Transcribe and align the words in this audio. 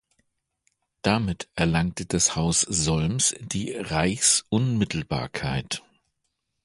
Damit 1.03 1.47
erlangte 1.53 2.07
das 2.07 2.35
Haus 2.35 2.61
Solms 2.61 3.35
die 3.39 3.73
Reichsunmittelbarkeit. 3.73 5.83